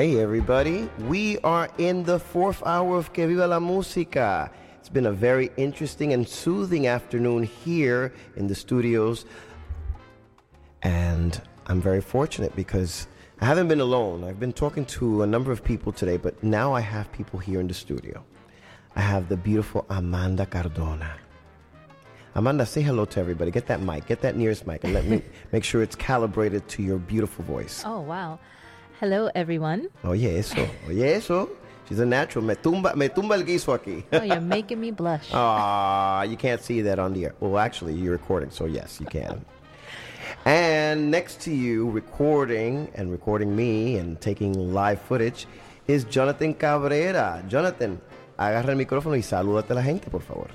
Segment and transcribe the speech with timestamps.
[0.00, 0.88] Hey, everybody.
[1.00, 4.48] We are in the fourth hour of Que Viva la Música.
[4.78, 9.26] It's been a very interesting and soothing afternoon here in the studios.
[10.80, 13.08] And I'm very fortunate because
[13.42, 14.24] I haven't been alone.
[14.24, 17.60] I've been talking to a number of people today, but now I have people here
[17.60, 18.24] in the studio.
[18.96, 21.12] I have the beautiful Amanda Cardona.
[22.36, 23.50] Amanda, say hello to everybody.
[23.50, 25.20] Get that mic, get that nearest mic, and let me
[25.52, 27.82] make sure it's calibrated to your beautiful voice.
[27.84, 28.38] Oh, wow.
[29.00, 29.88] Hello, everyone.
[30.04, 30.68] Oye, eso.
[30.86, 31.48] Oye, eso.
[31.88, 32.44] She's a natural.
[32.44, 34.04] Me tumba, me tumba el guiso aquí.
[34.12, 35.30] Oh, you're making me blush.
[35.32, 37.34] Ah, you can't see that on the air.
[37.40, 39.42] Well, actually, you're recording, so yes, you can.
[40.44, 45.46] And next to you, recording and recording me and taking live footage,
[45.88, 47.42] is Jonathan Cabrera.
[47.48, 48.02] Jonathan,
[48.38, 50.50] agarra el micrófono y salúdate a la gente, por favor.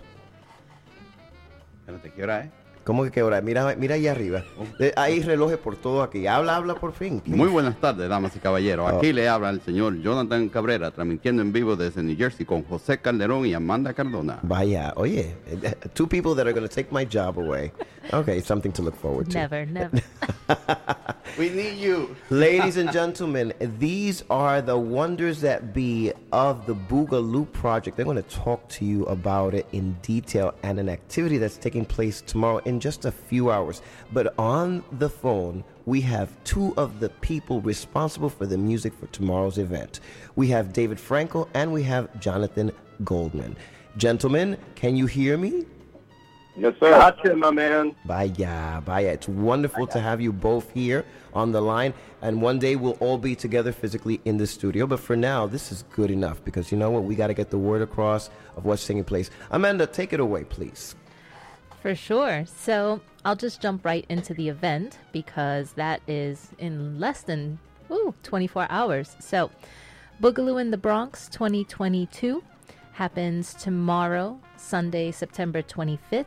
[1.80, 2.65] Espérate, ¿qué hora es?
[2.86, 3.42] ¿Cómo que qué hora?
[3.42, 4.44] Mira, mira ahí arriba.
[4.80, 6.28] Eh, Hay relojes por todo aquí.
[6.28, 7.20] Habla, habla por fin.
[7.26, 8.88] Muy buenas tardes, damas y caballeros.
[8.94, 13.00] Aquí le habla el señor Jonathan Cabrera, transmitiendo en vivo desde New Jersey con José
[13.00, 14.38] Calderón y Amanda Cardona.
[14.44, 17.72] Vaya, oye, eh, two people that are going to take my job away.
[18.14, 19.34] Okay, something to look forward to.
[19.40, 20.00] Never, never.
[21.38, 22.15] We need you.
[22.30, 27.97] Ladies and gentlemen, these are the wonders that be of the Boogaloo Project.
[27.97, 31.83] They're going to talk to you about it in detail and an activity that's taking
[31.83, 33.81] place tomorrow in just a few hours.
[34.13, 39.07] But on the phone, we have two of the people responsible for the music for
[39.07, 40.00] tomorrow's event.
[40.38, 42.71] We have David Frankel and we have Jonathan
[43.03, 43.57] Goldman.
[43.97, 45.65] Gentlemen, can you hear me?
[46.57, 46.92] Yes, sir.
[46.92, 47.94] Gotcha, my man.
[48.06, 49.12] Vaya, vaya.
[49.12, 51.04] It's wonderful to have you both here
[51.34, 51.94] on the line.
[52.22, 54.88] And one day we'll all be together physically in the studio.
[54.88, 57.04] But for now, this is good enough because you know what?
[57.04, 59.30] We got to get the word across of what's taking place.
[59.52, 60.96] Amanda, take it away, please.
[61.81, 62.46] For sure.
[62.46, 67.60] So I'll just jump right into the event because that is in less than
[67.92, 69.18] ooh, 24 hours.
[69.19, 69.52] So
[70.22, 72.42] Boogaloo in the Bronx 2022
[72.94, 76.25] happens tomorrow, Sunday, September 25th,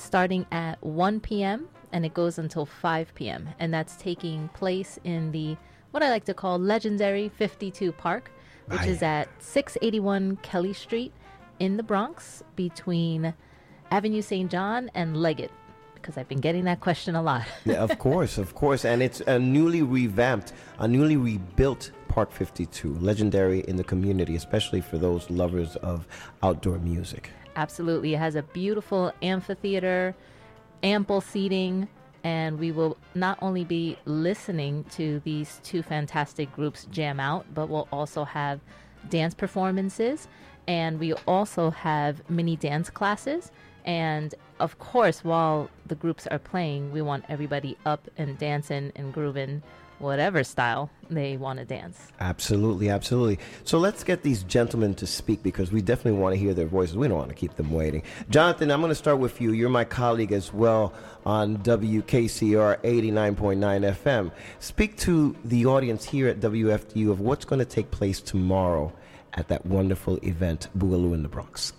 [0.00, 1.68] starting at 1 p.m.
[1.92, 3.48] and it goes until 5 p.m.
[3.58, 5.56] And that's taking place in the
[5.90, 8.30] what I like to call legendary 52 Park,
[8.66, 11.12] which is at 681 Kelly Street
[11.58, 13.34] in the Bronx between
[13.90, 14.50] Avenue St.
[14.50, 15.50] John and Leggett
[15.94, 17.44] because I've been getting that question a lot.
[17.64, 18.84] Yeah, of course, of course.
[18.84, 24.80] And it's a newly revamped, a newly rebuilt Park 52, legendary in the community, especially
[24.80, 26.06] for those lovers of
[26.42, 27.30] outdoor music.
[27.56, 28.14] Absolutely.
[28.14, 30.14] It has a beautiful amphitheater,
[30.82, 31.88] ample seating,
[32.22, 37.68] and we will not only be listening to these two fantastic groups jam out, but
[37.68, 38.60] we'll also have
[39.08, 40.28] dance performances
[40.68, 43.50] and we also have mini dance classes.
[43.84, 49.12] And of course, while the groups are playing, we want everybody up and dancing and
[49.12, 49.62] grooving
[50.00, 51.98] whatever style they want to dance.
[52.20, 53.38] Absolutely, absolutely.
[53.64, 56.96] So let's get these gentlemen to speak because we definitely want to hear their voices.
[56.96, 58.02] We don't want to keep them waiting.
[58.30, 59.52] Jonathan, I'm going to start with you.
[59.52, 60.92] You're my colleague as well
[61.26, 64.32] on WKCR 89.9 FM.
[64.58, 68.92] Speak to the audience here at WFDU of what's going to take place tomorrow
[69.34, 71.72] at that wonderful event, Boogaloo in the Bronx.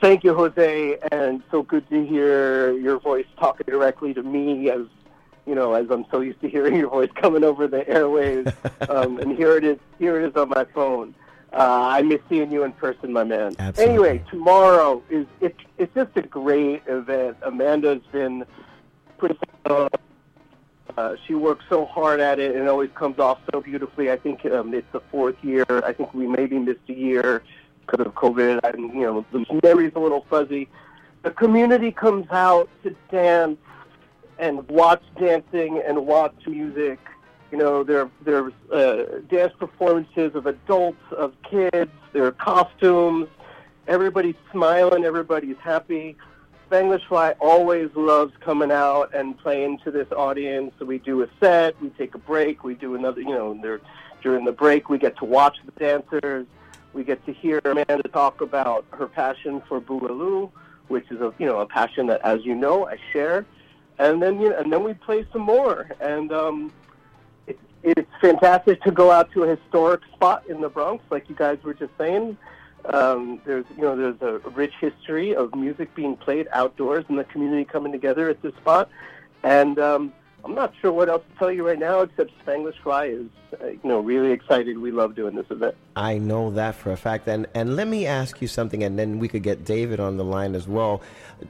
[0.00, 4.82] Thank you, Jose, and so good to hear your voice talking directly to me as
[5.46, 8.54] you know, as I'm so used to hearing your voice coming over the airwaves.
[8.88, 11.14] um, and here it is, here it is on my phone.
[11.52, 13.54] Uh, I miss seeing you in person, my man.
[13.58, 13.94] Absolutely.
[13.94, 17.36] Anyway, tomorrow is it, it's just a great event.
[17.42, 18.44] Amanda's been
[19.66, 19.88] on
[20.96, 24.10] uh, she works so hard at it and it always comes off so beautifully.
[24.10, 25.64] I think um, it's the fourth year.
[25.68, 27.42] I think we maybe missed a year
[27.80, 28.60] because of COVID.
[28.62, 30.68] And, you know, the memory's a little fuzzy.
[31.22, 33.58] The community comes out to dance
[34.44, 36.98] and watch dancing and watch music.
[37.50, 41.90] You know, there there's uh, dance performances of adults, of kids.
[42.12, 43.28] There are costumes.
[43.88, 45.04] Everybody's smiling.
[45.04, 46.16] Everybody's happy.
[46.68, 50.72] Spanglish Fly always loves coming out and playing to this audience.
[50.78, 53.20] So we do a set, we take a break, we do another.
[53.20, 53.78] You know,
[54.22, 56.46] during the break we get to watch the dancers.
[56.92, 60.50] We get to hear Amanda talk about her passion for Boogaloo,
[60.88, 63.46] which is a you know a passion that, as you know, I share.
[63.98, 66.72] And then you know, and then we play some more, and um,
[67.46, 71.36] it, it's fantastic to go out to a historic spot in the Bronx, like you
[71.36, 72.36] guys were just saying.
[72.86, 77.24] Um, there's you know there's a rich history of music being played outdoors and the
[77.24, 78.90] community coming together at this spot,
[79.42, 80.12] and um,
[80.44, 83.26] I'm not sure what else to tell you right now except Spanglish Fly is
[83.62, 84.76] uh, you know really excited.
[84.76, 85.74] We love doing this event.
[85.96, 87.26] I know that for a fact.
[87.28, 90.24] And and let me ask you something, and then we could get David on the
[90.24, 91.00] line as well.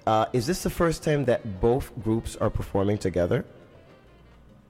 [0.06, 3.44] Uh, is this the first time that both groups are performing together?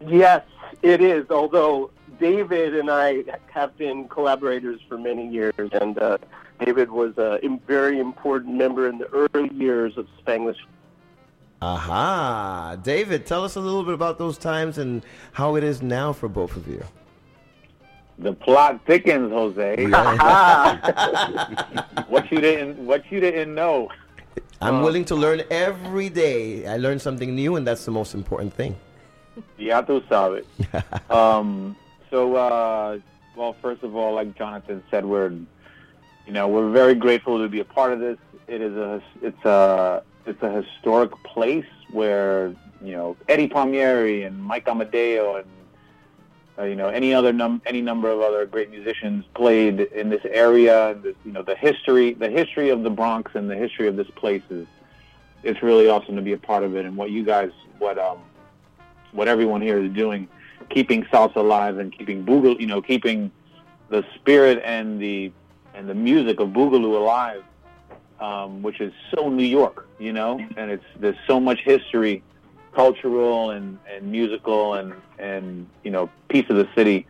[0.06, 0.42] Yes,
[0.80, 1.30] it is.
[1.30, 6.16] Although David and I have been collaborators for many years, and uh,
[6.60, 10.60] David was a very important member in the early years of Spanglish.
[11.64, 12.76] Aha.
[12.82, 15.02] David, tell us a little bit about those times and
[15.32, 16.84] how it is now for both of you.
[18.18, 19.86] The plot thickens, Jose.
[22.08, 23.88] what you didn't what you didn't know.
[24.60, 26.66] I'm willing to learn every day.
[26.66, 28.76] I learn something new, and that's the most important thing.
[29.58, 30.44] Ya tú sabes.
[31.10, 31.74] um,
[32.10, 32.98] so, uh,
[33.36, 35.30] well, first of all, like Jonathan said, we're,
[36.26, 38.18] you know, we're very grateful to be a part of this.
[38.46, 44.42] It is a, it's a, it's a historic place where you know Eddie Palmieri and
[44.42, 45.46] Mike Amadeo and
[46.58, 50.24] uh, you know any other num any number of other great musicians played in this
[50.24, 50.94] area.
[51.02, 54.08] This, you know the history the history of the Bronx and the history of this
[54.16, 54.66] place is
[55.42, 56.86] it's really awesome to be a part of it.
[56.86, 58.18] And what you guys what um
[59.12, 60.28] what everyone here is doing,
[60.70, 63.30] keeping salsa alive and keeping boogaloo you know keeping
[63.88, 65.32] the spirit and the
[65.74, 67.42] and the music of boogaloo alive,
[68.20, 72.22] um, which is so New York, you know, and it's there's so much history
[72.74, 77.06] cultural and, and musical and, and you know piece of the city.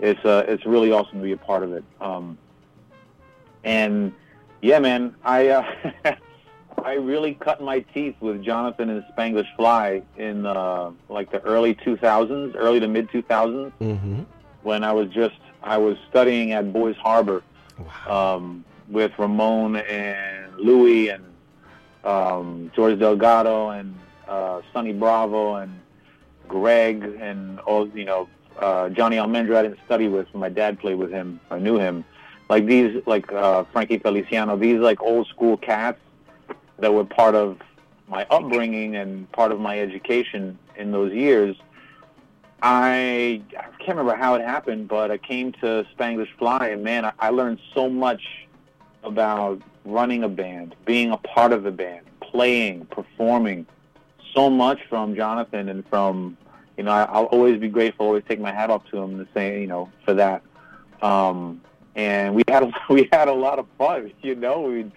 [0.00, 1.84] It's uh, it's really awesome to be a part of it.
[2.00, 2.38] Um,
[3.64, 4.12] and
[4.60, 5.64] yeah, man, I uh,
[6.84, 11.74] I really cut my teeth with Jonathan and Spanglish Fly in uh, like the early
[11.74, 14.22] 2000s, early to mid 2000s, Mm-hmm.
[14.62, 17.42] when I was just I was studying at Boys Harbor
[18.06, 18.36] Wow.
[18.36, 21.24] um, with Ramon and Louis and
[22.04, 23.94] um, George Delgado and
[24.26, 25.78] uh, Sonny Bravo and
[26.48, 28.28] Greg and all you know
[28.58, 31.40] uh, Johnny Almendra I didn't study with, but my dad played with him.
[31.50, 32.04] I knew him.
[32.48, 36.00] Like these, like uh, Frankie Feliciano, these like old school cats
[36.78, 37.58] that were part of
[38.08, 41.56] my upbringing and part of my education in those years.
[42.62, 47.04] I I can't remember how it happened, but I came to Spanglish Fly, and man,
[47.04, 48.47] I, I learned so much
[49.08, 53.66] about running a band, being a part of a band, playing, performing.
[54.34, 56.36] So much from Jonathan and from,
[56.76, 59.26] you know, I, I'll always be grateful, always take my hat off to him to
[59.34, 60.42] say, you know, for that.
[61.02, 61.60] Um,
[61.94, 64.60] and we had a, we had a lot of fun, you know.
[64.60, 64.90] We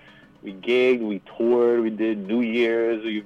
[0.43, 3.25] we gigged, we toured, we did New Year's, we, you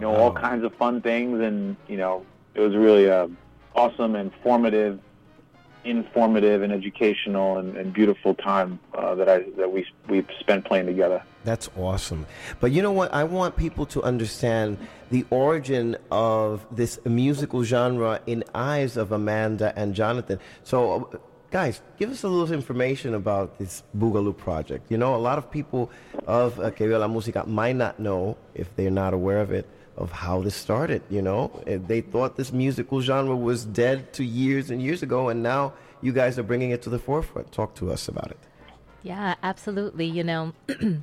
[0.00, 3.28] know, all kinds of fun things, and you know, it was really a
[3.74, 4.98] awesome and formative,
[5.86, 10.86] informative and educational and, and beautiful time uh, that I that we we spent playing
[10.86, 11.22] together.
[11.44, 12.26] That's awesome.
[12.60, 13.14] But you know what?
[13.14, 14.78] I want people to understand
[15.10, 20.40] the origin of this musical genre in eyes of Amanda and Jonathan.
[20.64, 21.18] So, uh,
[21.52, 24.90] guys, give us a little information about this Boogaloo project.
[24.90, 25.90] You know, a lot of people
[26.26, 29.68] of uh, Que Viva la Música might not know, if they're not aware of it,
[29.96, 31.02] of how this started.
[31.10, 35.42] You know, they thought this musical genre was dead to years and years ago, and
[35.42, 35.72] now
[36.02, 37.52] you guys are bringing it to the forefront.
[37.52, 38.38] Talk to us about it.
[39.02, 40.06] Yeah, absolutely.
[40.06, 40.52] You know,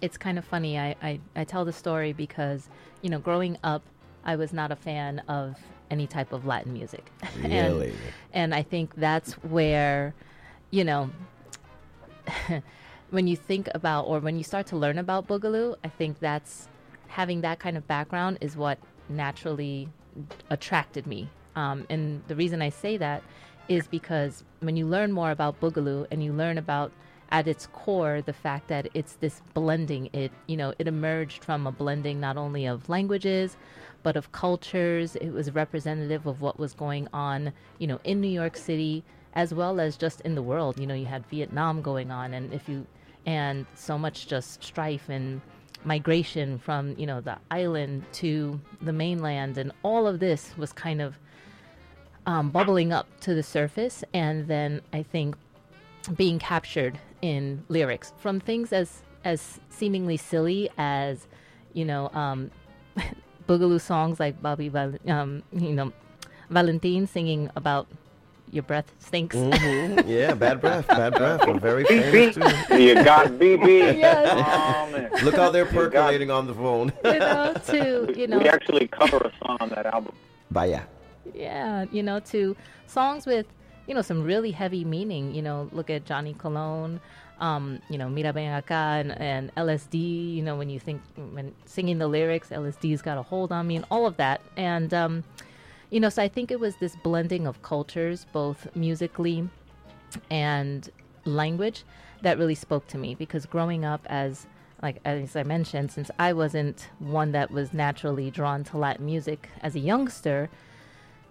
[0.00, 0.78] it's kind of funny.
[0.78, 2.68] I, I, I tell the story because,
[3.02, 3.82] you know, growing up,
[4.24, 5.56] I was not a fan of
[5.90, 7.10] any type of Latin music.
[7.42, 7.88] Really?
[7.88, 7.98] and,
[8.32, 10.14] and I think that's where,
[10.70, 11.10] you know,
[13.10, 16.68] when you think about or when you start to learn about Boogaloo, I think that's
[17.10, 19.88] having that kind of background is what naturally
[20.48, 21.28] attracted me.
[21.56, 23.22] Um, and the reason I say that
[23.68, 26.92] is because when you learn more about Boogaloo and you learn about
[27.32, 31.64] at its core the fact that it's this blending it you know it emerged from
[31.64, 33.56] a blending not only of languages
[34.02, 38.34] but of cultures it was representative of what was going on you know in New
[38.42, 42.10] York City as well as just in the world you know you had Vietnam going
[42.10, 42.84] on and if you
[43.26, 45.40] and so much just strife and
[45.84, 51.00] migration from you know the island to the mainland and all of this was kind
[51.00, 51.18] of
[52.26, 55.34] um, bubbling up to the surface and then i think
[56.16, 61.26] being captured in lyrics from things as as seemingly silly as
[61.72, 62.50] you know um,
[63.48, 65.92] boogaloo songs like bobby Val- um, you know
[66.50, 67.86] valentine singing about
[68.52, 70.04] your breath stinks Mhm.
[70.16, 71.42] Yeah, bad breath, bad breath.
[71.46, 72.76] I'm very famous too.
[72.82, 73.96] you got BB.
[73.98, 74.28] Yes.
[74.34, 75.24] Oh.
[75.24, 76.92] Look how they're You got- percolating on the phone.
[77.04, 80.14] you know to you know We actually cover a song on that album.
[80.50, 80.82] Vaya.
[81.34, 83.46] yeah, you know, to songs with,
[83.86, 85.32] you know, some really heavy meaning.
[85.34, 86.98] You know, look at Johnny Colón,
[87.40, 91.54] um, you know, Mira Ven Acá and, and LSD, you know, when you think, when
[91.66, 94.40] singing the lyrics, LSD's got a hold on me and all of that.
[94.56, 95.22] And, um,
[95.90, 99.48] you know, so I think it was this blending of cultures, both musically
[100.30, 100.88] and
[101.24, 101.84] language,
[102.22, 103.14] that really spoke to me.
[103.14, 104.46] Because growing up as
[104.82, 109.50] like as I mentioned, since I wasn't one that was naturally drawn to Latin music
[109.60, 110.48] as a youngster,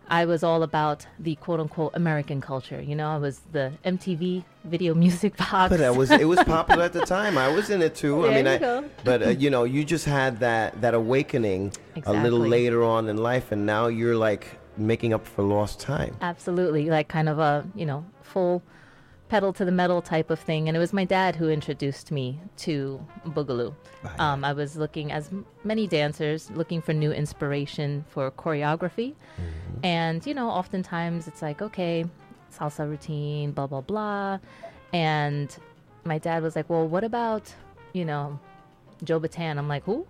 [0.10, 2.82] I was all about the quote unquote American culture.
[2.82, 5.70] You know, I was the MTV video music box.
[5.70, 7.38] But that was it was popular at the time.
[7.38, 8.24] I was in it too.
[8.24, 8.90] There I mean, I, go.
[9.04, 11.74] but uh, you know, you just had that that awakening
[12.06, 14.48] a little later on in life, and now you're like
[14.78, 16.16] making up for lost time.
[16.22, 18.64] Absolutely, like kind of a you know full
[19.30, 20.68] pedal to the metal type of thing.
[20.68, 23.74] And it was my dad who introduced me to Boogaloo.
[24.04, 24.20] Right.
[24.20, 25.30] Um, I was looking, as
[25.64, 29.14] many dancers, looking for new inspiration for choreography.
[29.84, 32.06] And you know, oftentimes it's like, okay,
[32.52, 34.40] salsa routine, blah blah blah.
[34.92, 35.56] And
[36.04, 37.54] my dad was like, well, what about
[37.94, 38.40] you know
[39.04, 39.58] Joe Bataan?
[39.58, 40.06] I'm like, who?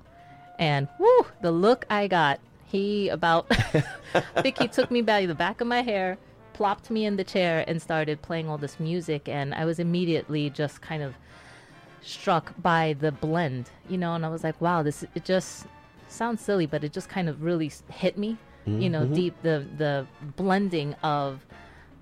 [0.58, 2.40] And whoo, the look I got.
[2.66, 3.48] He about,
[4.14, 6.20] I think he took me by the back of my hair,
[6.60, 9.30] plopped me in the chair, and started playing all this music.
[9.30, 11.14] And I was immediately just kind of
[12.02, 14.14] struck by the blend, you know.
[14.14, 15.68] And I was like, wow, this it just
[16.10, 19.14] sounds silly, but it just kind of really hit me, you know, mm-hmm.
[19.14, 21.46] deep the the blending of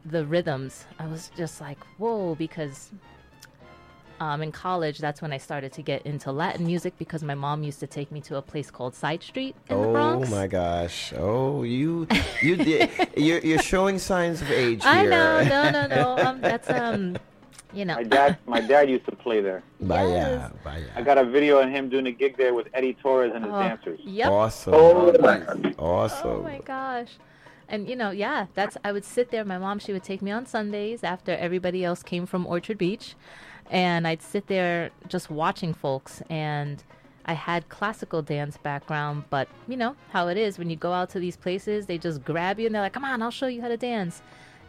[0.03, 0.85] the rhythms.
[0.97, 2.91] I was just like, whoa, because
[4.19, 7.63] um, in college, that's when I started to get into Latin music because my mom
[7.63, 10.27] used to take me to a place called Side Street in the Bronx.
[10.27, 11.13] Oh my gosh!
[11.17, 12.07] Oh, you
[12.41, 15.09] you did- you're you're showing signs of age I here.
[15.09, 16.17] know, no, no, no.
[16.27, 17.17] Um, that's um,
[17.73, 17.95] you know.
[17.95, 19.61] My dad, my dad used to play there.
[19.81, 20.51] Vaya, Yes.
[20.63, 20.83] vaya.
[20.95, 23.53] I got a video of him doing a gig there with Eddie Torres and his
[23.53, 23.99] Oh, dancers.
[24.03, 24.31] Yep.
[24.31, 24.73] Awesome.
[24.75, 26.27] Oh, Awesome.
[26.29, 27.11] Oh my gosh.
[27.69, 29.43] And you know, yeah, that's I would sit there.
[29.43, 33.15] My mom, she would take me on Sundays after everybody else came from Orchard Beach,
[33.69, 36.21] and I'd sit there just watching folks.
[36.29, 36.83] And
[37.25, 41.09] I had classical dance background, but you know how it is when you go out
[41.11, 43.61] to these places, they just grab you and they're like, "Come on, I'll show you
[43.61, 44.21] how to dance."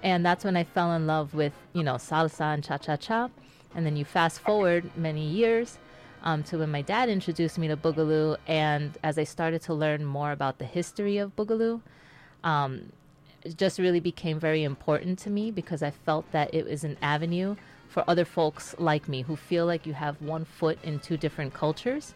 [0.02, 3.30] And that's when I fell in love with you know salsa and cha cha cha.
[3.74, 5.78] And then you fast forward many years
[6.22, 8.36] um, to when my dad introduced me to Boogaloo.
[8.46, 11.80] And as I started to learn more about the history of Boogaloo,
[12.42, 12.92] um,
[13.44, 16.96] it just really became very important to me because I felt that it was an
[17.02, 17.56] avenue
[17.88, 21.54] for other folks like me who feel like you have one foot in two different
[21.54, 22.14] cultures,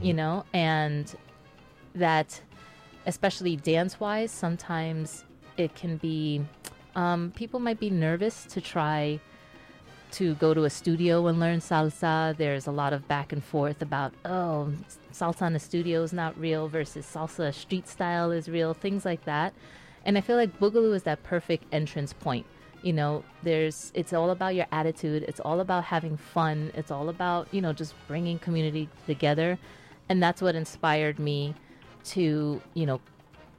[0.00, 1.16] you know, and
[1.94, 2.40] that,
[3.06, 5.24] especially dance wise, sometimes
[5.56, 6.44] it can be,
[6.94, 9.18] um, people might be nervous to try
[10.12, 12.36] to go to a studio and learn salsa.
[12.36, 14.72] There's a lot of back and forth about, oh,
[15.12, 19.24] salsa in the studio is not real versus salsa street style is real, things like
[19.24, 19.54] that.
[20.04, 22.46] And I feel like Boogaloo is that perfect entrance point.
[22.84, 25.24] You know, there's it's all about your attitude.
[25.26, 26.70] It's all about having fun.
[26.74, 29.58] It's all about, you know, just bringing community together.
[30.10, 31.54] And that's what inspired me
[32.12, 33.00] to, you know,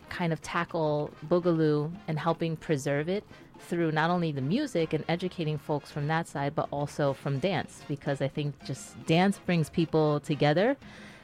[0.09, 3.23] kind of tackle Boogaloo and helping preserve it
[3.59, 7.81] through not only the music and educating folks from that side, but also from dance,
[7.87, 10.77] because I think just dance brings people together.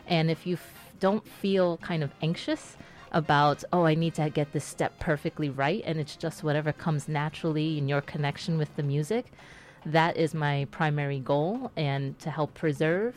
[0.08, 2.77] And if you f- don't feel kind of anxious
[3.12, 7.08] about, oh, I need to get this step perfectly right, and it's just whatever comes
[7.08, 9.32] naturally in your connection with the music,
[9.86, 13.15] that is my primary goal, and to help preserve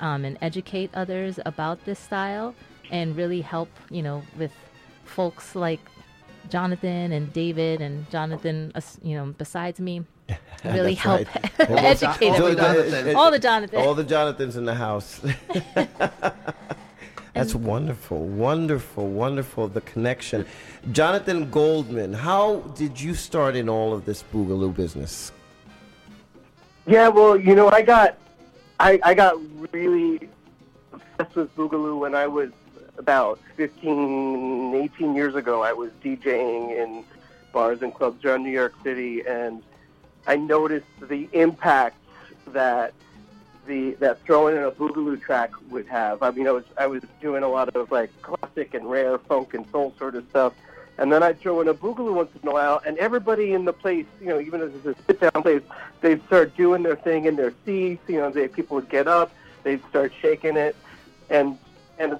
[0.00, 2.54] um, and educate others about this style
[2.90, 4.52] and really help, you know, with
[5.04, 5.80] folks like
[6.48, 8.72] Jonathan and David and Jonathan,
[9.02, 10.04] you know, besides me,
[10.64, 11.60] really help right.
[11.70, 13.14] educate All the everybody.
[13.14, 13.88] All.
[13.88, 15.20] All the Jonathans in the house.
[17.38, 19.68] That's wonderful, wonderful, wonderful.
[19.68, 20.44] The connection.
[20.90, 25.30] Jonathan Goldman, how did you start in all of this Boogaloo business?
[26.84, 28.18] Yeah, well, you know, I got,
[28.80, 29.36] I, I got
[29.72, 30.28] really
[30.92, 32.50] obsessed with Boogaloo when I was
[32.96, 35.62] about 15, 18 years ago.
[35.62, 37.04] I was DJing in
[37.52, 39.62] bars and clubs around New York City, and
[40.26, 41.98] I noticed the impact
[42.48, 42.94] that
[43.68, 46.22] the that throwing in a Boogaloo track would have.
[46.22, 49.54] I mean, I was I was doing a lot of like classic and rare funk
[49.54, 50.54] and soul sort of stuff.
[50.96, 53.72] And then I'd throw in a boogaloo once in a while, and everybody in the
[53.72, 55.62] place, you know, even if it's a sit-down place,
[56.00, 58.02] they'd start doing their thing in their seats.
[58.08, 59.30] You know, they people would get up,
[59.62, 60.74] they'd start shaking it,
[61.30, 61.56] and
[62.00, 62.18] and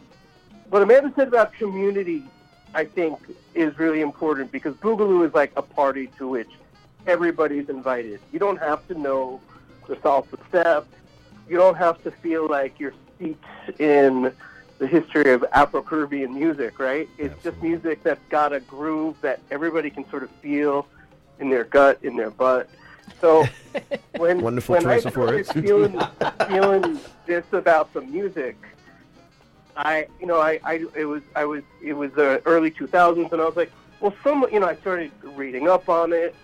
[0.71, 2.23] what Amanda said about community,
[2.73, 3.19] I think,
[3.55, 6.51] is really important because boogaloo is like a party to which
[7.07, 8.21] everybody's invited.
[8.33, 9.41] You don't have to know
[9.89, 10.87] the salsa steps.
[11.49, 13.45] You don't have to feel like you're steeped
[13.79, 14.33] in
[14.79, 17.09] the history of Afro-Caribbean music, right?
[17.19, 20.87] It's just music that's got a groove that everybody can sort of feel
[21.41, 22.69] in their gut, in their butt.
[23.21, 23.45] So
[24.17, 26.01] when Wonderful when I choice of started feeling
[26.49, 28.57] feeling this about the music,
[29.77, 33.41] I you know I, I it was I was it was the early 2000s, and
[33.41, 36.35] I was like, well, some you know I started reading up on it,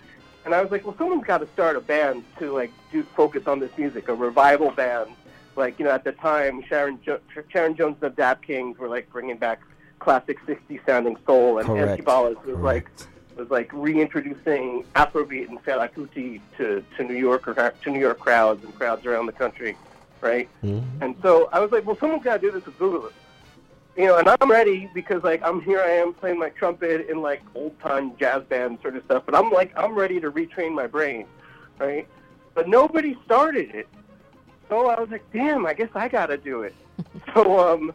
[0.45, 3.47] and I was like, well, someone's got to start a band to like do focus
[3.47, 5.11] on this music, a revival band.
[5.55, 8.87] Like you know, at the time, Sharon jo- Sharon Jones and the Dap Kings were
[8.87, 9.61] like bringing back
[9.99, 12.03] classic '60s sounding soul, and Correct.
[12.03, 12.89] Antibalas was like
[13.35, 17.53] was like reintroducing Afrobeat and Fela Kuti to, to New York or
[17.83, 19.75] to New York crowds and crowds around the country,
[20.21, 20.47] right?
[20.63, 21.03] Mm-hmm.
[21.03, 23.11] And so I was like, well, someone's got to do this with Boogaloo.
[23.95, 25.79] You know, and I'm ready because like I'm here.
[25.79, 29.23] I am playing my trumpet in like old time jazz band sort of stuff.
[29.25, 31.27] But I'm like I'm ready to retrain my brain,
[31.79, 32.05] right?
[32.53, 33.87] But nobody started it,
[34.69, 36.75] so I was like, damn, I guess I got to do it.
[37.33, 37.93] so um,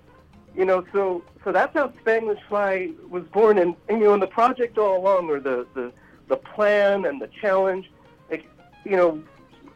[0.56, 4.20] you know, so so that's how Spanglish Fly was born, and, and you know, in
[4.20, 5.92] the project all along, or the the
[6.28, 7.90] the plan and the challenge,
[8.30, 8.46] like
[8.84, 9.22] you know,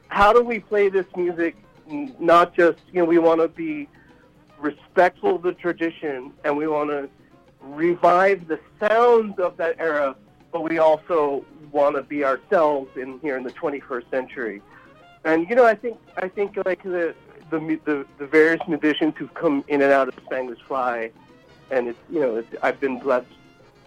[0.09, 1.57] how do we play this music?
[2.19, 3.89] Not just you know, we want to be
[4.65, 7.09] respectful of the tradition, and we want to
[7.61, 10.17] revive the sounds of that era,
[10.53, 14.63] but we also want to be ourselves in here in the 21st century.
[15.25, 17.15] And you know, I think I think like the
[17.51, 21.11] the the, the various musicians who've come in and out of Spanglish Fly,
[21.71, 23.27] and it's you know it's, I've been blessed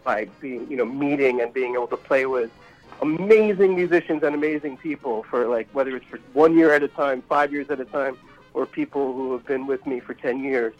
[0.03, 2.51] by being you know meeting and being able to play with
[3.01, 7.21] amazing musicians and amazing people for like whether it's for one year at a time,
[7.21, 8.17] five years at a time,
[8.57, 10.73] or people who have been with me for ten years.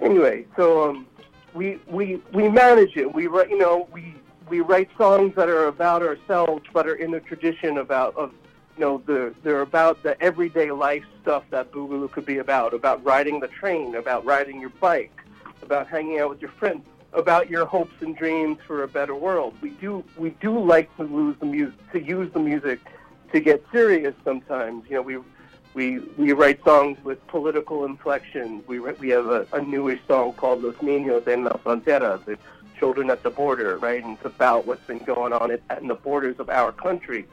[0.00, 1.06] Anyway, so um,
[1.54, 3.12] we we we manage it.
[3.12, 4.14] We write you know we
[4.48, 8.32] we write songs that are about ourselves, but are in the tradition about of
[8.76, 13.04] you know, the, they're about the everyday life stuff that Boogaloo could be about, about
[13.04, 15.16] riding the train, about riding your bike,
[15.62, 19.54] about hanging out with your friends, about your hopes and dreams for a better world.
[19.60, 22.80] We do, we do like to lose the music, to use the music
[23.32, 24.84] to get serious sometimes.
[24.88, 25.18] You know, we,
[25.74, 28.62] we, we write songs with political inflection.
[28.66, 32.38] We, we have a, a newish song called Los Niños en la Frontera, the
[32.78, 34.02] children at the border, right?
[34.02, 37.26] And it's about what's been going on at, at the borders of our country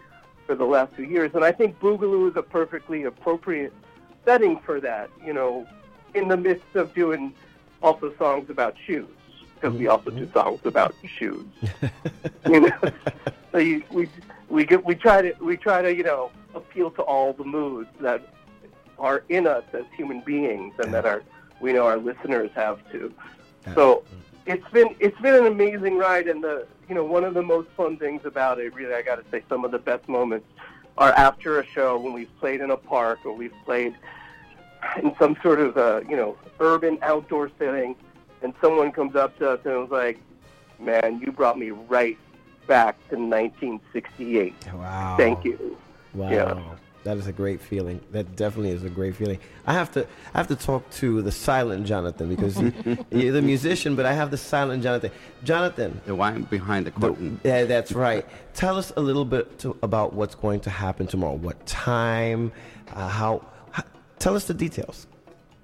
[0.48, 1.32] for the last few years.
[1.36, 3.74] And I think Boogaloo is a perfectly appropriate
[4.26, 5.68] setting for that, you know,
[6.14, 7.34] in the midst of doing
[7.82, 9.08] also songs about shoes,
[9.56, 10.34] because we also do mm-hmm.
[10.34, 11.46] songs about shoes.
[12.50, 12.92] you know,
[13.52, 14.10] so you, we
[14.52, 17.90] we get we try to we try to you know appeal to all the moods
[18.02, 18.22] that
[19.00, 21.24] are in us as human beings and that our
[21.62, 23.14] we know our listeners have too.
[23.76, 24.04] So
[24.46, 27.70] it's been it's been an amazing ride, and the you know one of the most
[27.78, 30.48] fun things about it, really, I got to say, some of the best moments
[30.98, 33.96] are after a show when we've played in a park or we've played
[35.02, 37.96] in some sort of a you know urban outdoor setting,
[38.42, 40.20] and someone comes up to us and was like,
[40.80, 42.18] "Man, you brought me right
[42.68, 44.54] back to 1968.
[44.74, 45.16] Wow.
[45.18, 45.78] Thank you."
[46.14, 46.30] Wow.
[46.30, 46.62] Yeah.
[47.04, 48.00] That is a great feeling.
[48.12, 49.40] That definitely is a great feeling.
[49.66, 52.62] I have to I have to talk to the silent Jonathan because
[53.12, 55.10] you're the musician, but I have the silent Jonathan.
[55.44, 57.40] Jonathan, The one behind the curtain.
[57.44, 58.24] yeah, that's right.
[58.54, 61.34] Tell us a little bit to, about what's going to happen tomorrow.
[61.34, 62.52] What time?
[62.94, 63.84] Uh, how, how?
[64.20, 65.08] Tell us the details.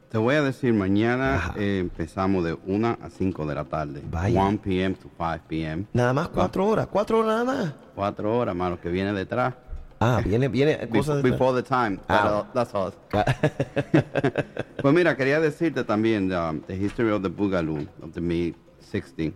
[0.09, 4.01] Te voy a decir, mañana eh, empezamos de 1 a 5 de la tarde.
[4.09, 4.41] Vaya.
[4.45, 4.95] 1 p.m.
[4.95, 5.85] to 5 p.m.
[5.93, 6.87] Nada más cuatro horas.
[6.87, 7.73] Cuatro horas nada más.
[7.93, 9.53] Cuatro horas, más lo que viene detrás.
[9.99, 11.99] Ah, viene, viene cosas de- Before the time.
[12.07, 12.45] Ah.
[12.53, 12.93] That's all.
[14.81, 18.53] Pues mira, quería decirte también um, the history of the Boogaloo of the mid
[18.91, 19.33] 60s.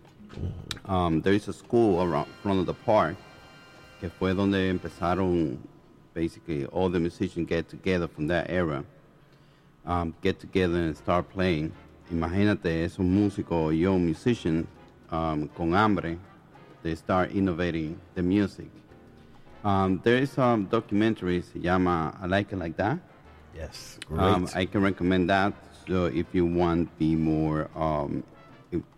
[0.88, 3.18] Um, there is a school around front of the park
[4.00, 5.58] que fue donde empezaron
[6.14, 8.84] basically all the musicians get together from that era,
[9.86, 11.72] um, get together and start playing.
[12.12, 14.68] Imagínate esos músicos, young musicians
[15.10, 16.18] um, con hambre,
[16.84, 18.70] they start innovating the music.
[19.64, 23.00] Um, there is a documentary se llama I Like It Like That.
[23.56, 24.20] Yes, great.
[24.20, 25.54] Um, I can recommend that.
[25.88, 28.24] So if you want be more, um,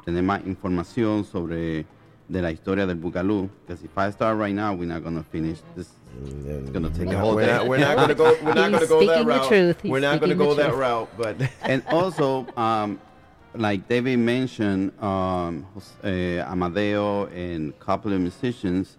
[0.06, 1.86] tener más información sobre
[2.29, 5.59] de la historia del Bugalú, because if I start right now, we're not gonna finish
[5.75, 5.89] this.
[6.23, 7.51] It's gonna take a whole we're day.
[7.53, 8.36] not, we're not gonna go.
[8.43, 9.47] We're not gonna go that speaking the route.
[9.47, 9.81] truth.
[9.81, 10.79] He's We're not gonna go that truth.
[10.79, 11.09] route.
[11.17, 12.99] But and also, um,
[13.55, 18.97] like David mentioned, um, Jos- uh, Amadeo and a couple of musicians.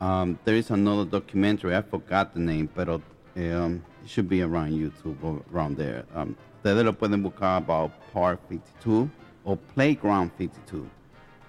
[0.00, 1.76] Um, there is another documentary.
[1.76, 3.02] I forgot the name, but um,
[3.36, 6.04] it should be around YouTube or around there.
[6.14, 9.10] Um, ustedes lo pueden buscar about Park 52
[9.44, 10.88] or Playground 52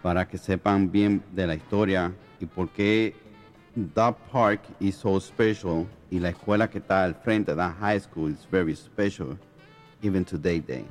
[0.03, 3.15] para que sepan bien de la historia y por qué
[3.95, 8.29] that park is so special y la escuela que está al frente, that high school,
[8.29, 9.35] is very special
[10.03, 10.85] even today day.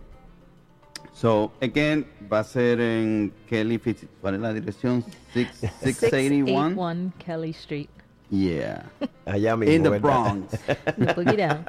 [1.12, 5.04] So, again, va a ser en Kelly 50, ¿cuál es la dirección?
[5.34, 6.70] Six- 681?
[6.74, 7.88] 681 Kelly Street.
[8.30, 8.90] Yeah.
[9.26, 10.00] allá mismo, In the ¿verdad?
[10.00, 10.58] Bronx.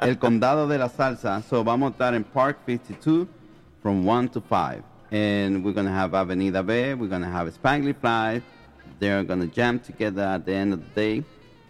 [0.00, 1.42] El condado de la salsa.
[1.42, 3.28] So, vamos a estar en Park 52
[3.82, 4.82] from 1 to 5.
[5.14, 8.42] And we're going to have Avenida B, we're going to have Spanglish Fly.
[8.98, 11.24] They're going to jam together at the end of the day.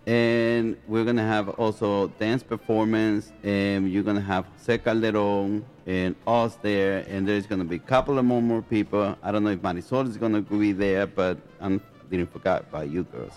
[0.07, 3.33] And we're going to have also dance performance.
[3.43, 7.05] And you're going to have Jose Calderon and us there.
[7.07, 9.15] And there's going to be a couple of more, more people.
[9.23, 12.89] I don't know if Marisol is going to be there, but um, didn't forget about
[12.89, 13.33] you girls.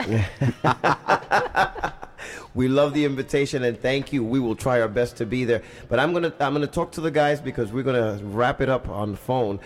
[2.55, 4.23] we love the invitation and thank you.
[4.23, 5.63] We will try our best to be there.
[5.89, 8.87] But I'm gonna I'm gonna talk to the guys because we're gonna wrap it up
[8.87, 9.59] on the phone.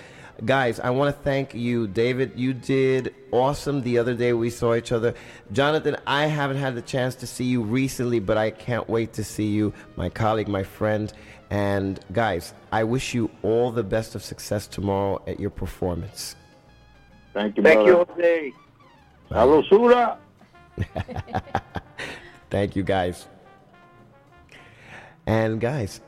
[0.43, 2.31] Guys, I want to thank you, David.
[2.35, 5.13] You did awesome the other day we saw each other.
[5.51, 9.23] Jonathan, I haven't had the chance to see you recently, but I can't wait to
[9.23, 11.13] see you, my colleague, my friend.
[11.51, 16.35] And guys, I wish you all the best of success tomorrow at your performance.
[17.35, 18.13] Thank you, Thank you, brother.
[18.13, 18.53] Jose.
[19.29, 20.17] Sabrosura.
[22.49, 23.27] Thank you, guys.
[25.27, 26.01] And guys,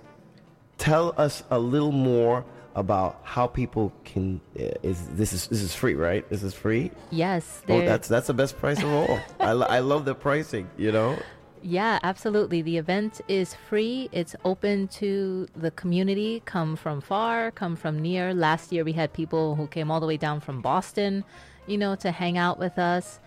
[0.80, 2.44] tell us a little more
[2.76, 4.42] about how people can.
[4.60, 6.28] Uh, is this is this is free, right?
[6.30, 6.92] This is free.
[7.12, 9.20] Yes, Oh, that's that's the best price of all.
[9.40, 10.70] I, I love the pricing.
[10.78, 11.18] You know.
[11.66, 12.62] Yeah, absolutely.
[12.62, 14.10] The event is free.
[14.12, 18.34] It's open to the community, come from far, come from near.
[18.34, 21.24] Last year we had people who came all the way down from Boston,
[21.66, 23.20] you know, to hang out with us.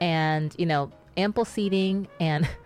[0.00, 2.48] And, you know, ample seating and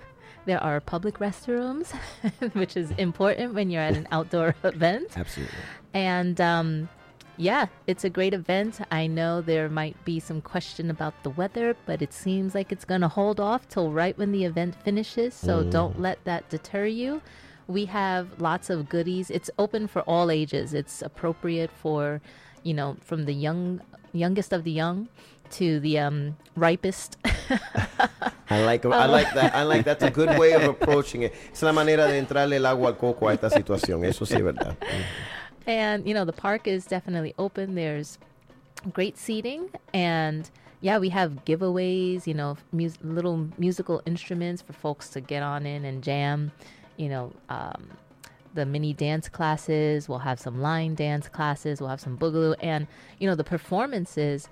[0.49, 1.93] there are public restrooms,
[2.55, 5.17] which is important when you're at an outdoor event.
[5.17, 5.59] Absolutely.
[5.95, 6.89] And um,
[7.37, 8.81] yeah, it's a great event.
[8.91, 12.85] I know there might be some question about the weather, but it seems like it's
[12.85, 15.35] going to hold off till right when the event finishes.
[15.35, 17.23] So don't let that deter you.
[17.69, 19.31] We have lots of goodies.
[19.31, 20.75] It's open for all ages.
[20.75, 22.21] It's appropriate for,
[22.63, 23.83] you know, from the young,
[24.13, 25.09] youngest of the young
[25.53, 27.17] to the um, ripest.
[28.51, 29.55] I like I like that.
[29.55, 31.35] I like that's a good way of approaching it.
[31.53, 34.05] Es la manera de entrarle el agua al coco a esta situación.
[34.05, 34.77] Eso sí, es verdad.
[35.67, 37.75] And, you know, the park is definitely open.
[37.75, 38.19] There's
[38.91, 39.69] great seating.
[39.93, 45.43] And yeah, we have giveaways, you know, mus- little musical instruments for folks to get
[45.43, 46.53] on in and jam.
[46.97, 47.91] You know, um,
[48.55, 50.09] the mini dance classes.
[50.09, 51.81] We'll have some line dance classes.
[51.81, 52.55] We'll have some boogaloo.
[52.61, 52.87] And,
[53.19, 54.49] you know, the performances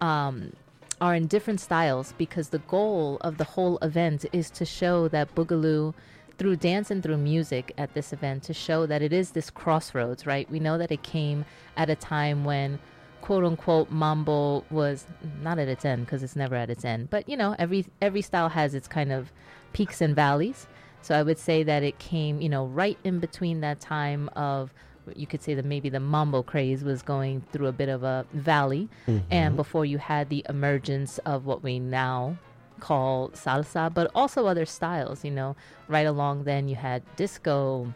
[0.00, 0.52] um,
[1.00, 5.34] are in different styles because the goal of the whole event is to show that
[5.34, 5.94] boogaloo
[6.38, 10.24] through dance and through music at this event to show that it is this crossroads,
[10.24, 10.48] right?
[10.50, 11.44] We know that it came
[11.76, 12.78] at a time when
[13.20, 15.06] quote unquote mambo was
[15.42, 18.22] not at its end because it's never at its end, but you know, every every
[18.22, 19.32] style has its kind of
[19.72, 20.66] peaks and valleys.
[21.02, 24.72] So I would say that it came, you know, right in between that time of
[25.16, 28.26] you could say that maybe the mambo craze was going through a bit of a
[28.32, 29.24] valley mm-hmm.
[29.30, 32.36] and before you had the emergence of what we now
[32.78, 35.24] call salsa, but also other styles.
[35.24, 35.56] You know,
[35.88, 37.92] right along then you had disco,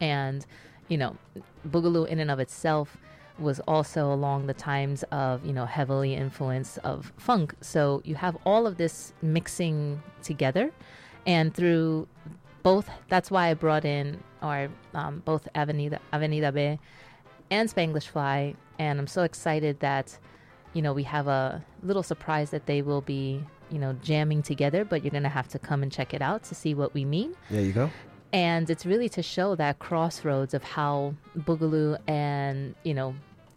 [0.00, 0.46] and
[0.88, 1.16] you know,
[1.68, 2.96] boogaloo in and of itself
[3.38, 7.54] was also along the times of you know heavily influence of funk.
[7.60, 10.70] So you have all of this mixing together,
[11.26, 12.08] and through
[12.64, 12.90] both.
[13.08, 16.80] That's why I brought in our um, both Avenida Avenida B
[17.50, 20.18] and Spanglish Fly, and I'm so excited that
[20.72, 24.84] you know we have a little surprise that they will be you know jamming together.
[24.84, 27.36] But you're gonna have to come and check it out to see what we mean.
[27.50, 27.90] There you go.
[28.32, 33.14] And it's really to show that crossroads of how Boogaloo and, you know,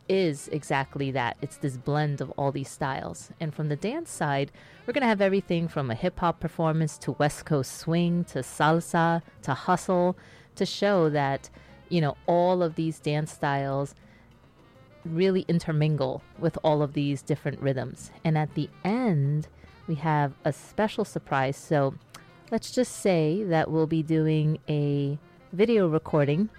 [0.09, 1.37] is exactly that.
[1.41, 3.31] It's this blend of all these styles.
[3.39, 4.51] And from the dance side,
[4.85, 8.39] we're going to have everything from a hip hop performance to West Coast swing to
[8.39, 10.17] salsa to hustle
[10.55, 11.49] to show that,
[11.89, 13.95] you know, all of these dance styles
[15.05, 18.11] really intermingle with all of these different rhythms.
[18.23, 19.47] And at the end,
[19.87, 21.57] we have a special surprise.
[21.57, 21.93] So
[22.51, 25.17] let's just say that we'll be doing a
[25.53, 26.49] video recording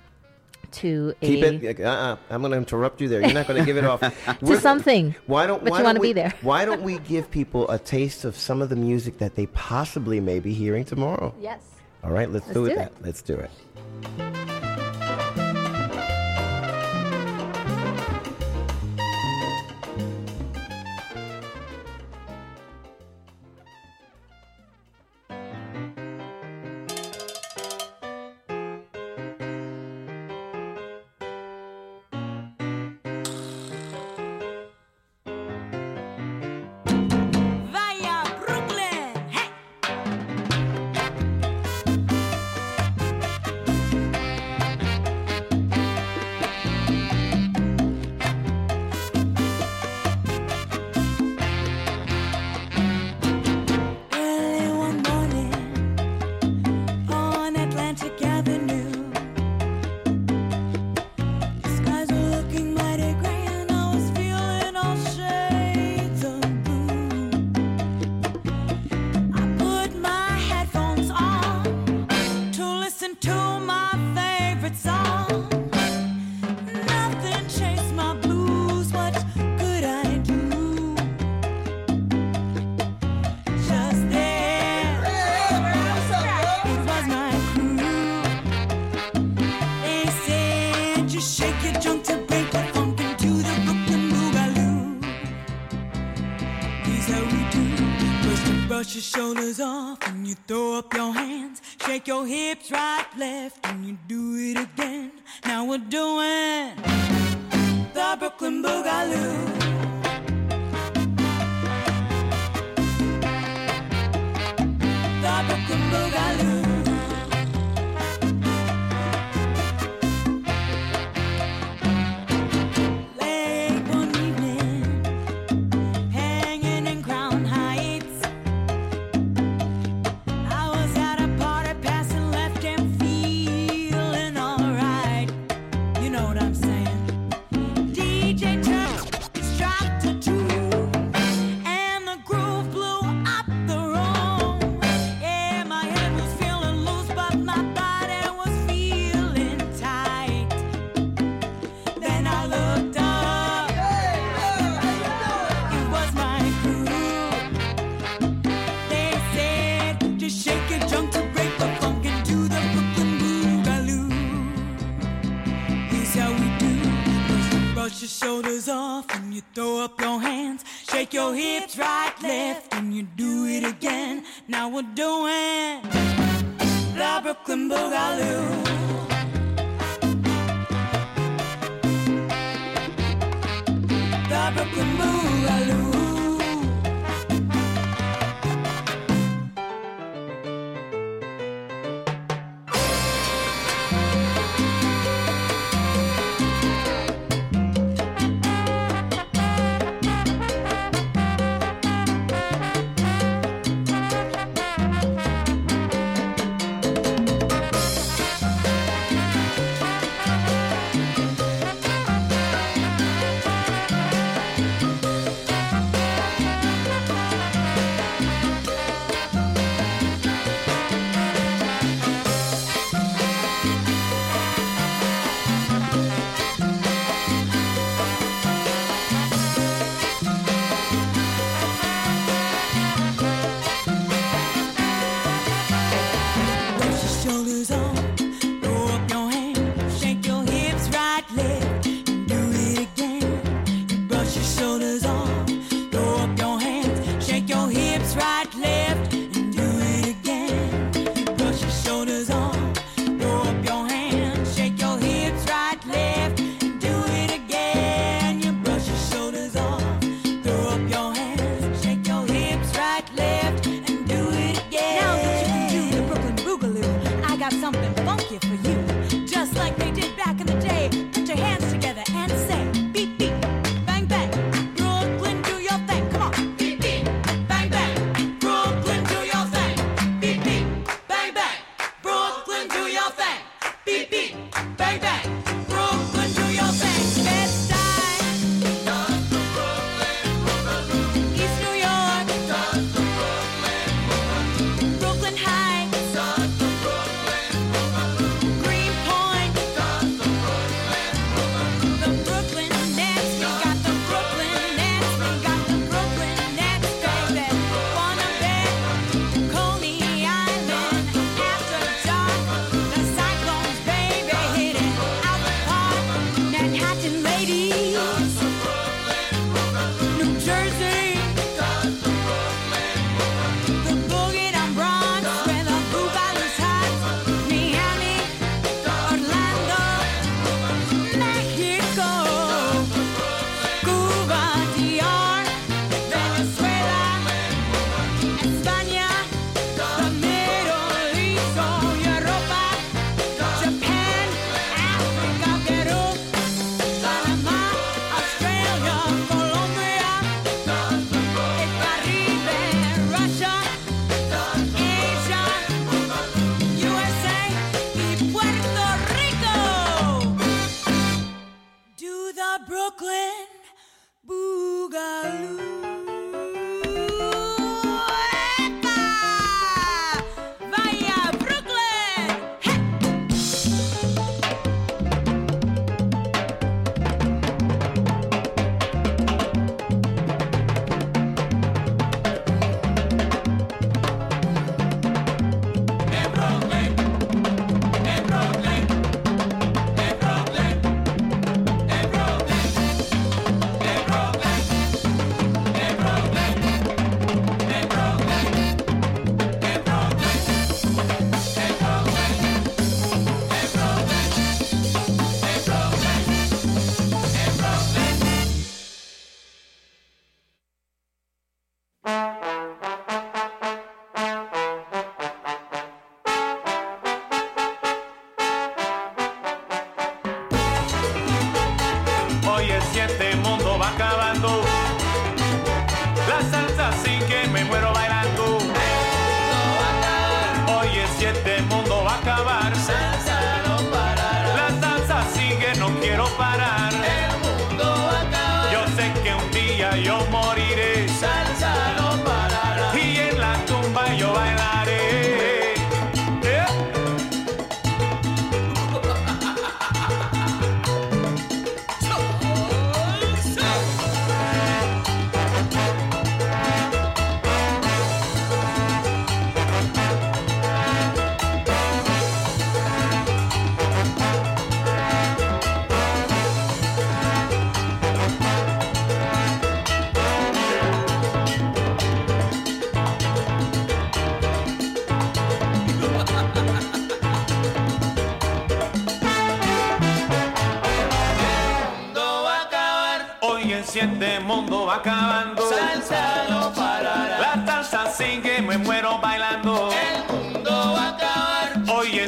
[0.72, 1.80] to Keep a it.
[1.80, 2.16] Uh-uh.
[2.30, 3.20] I'm going to interrupt you there.
[3.20, 4.00] You're not going to give it off.
[4.40, 5.14] to something.
[5.26, 5.62] Why don't?
[5.62, 6.34] But why you don't wanna we- be there.
[6.42, 10.20] why don't we give people a taste of some of the music that they possibly
[10.20, 11.34] may be hearing tomorrow?
[11.40, 11.60] Yes.
[12.04, 12.92] All right, let's, Let's do, do it.
[13.00, 13.50] Let's do it.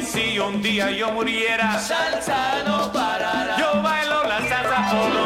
[0.01, 3.57] si un día yo muriera, salsa no parará.
[3.57, 5.20] Yo bailo la salsa por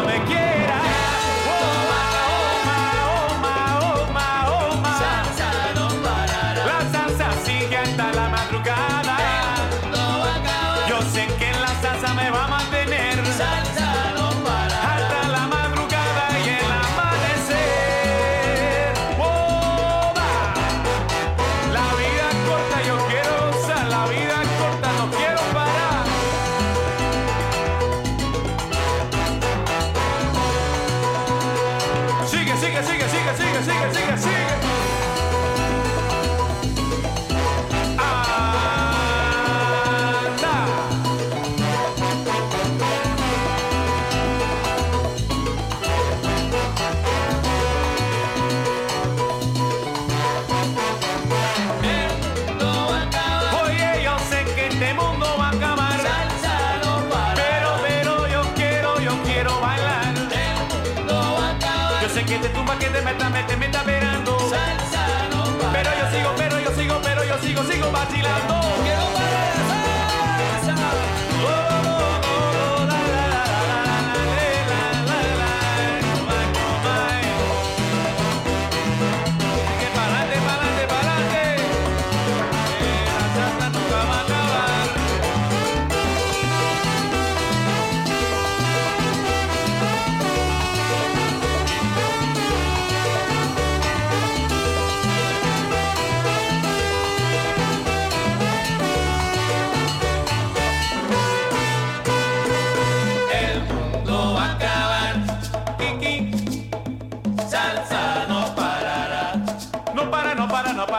[63.06, 63.75] métame, métame, métame.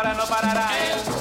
[0.05, 1.16] Não Parará.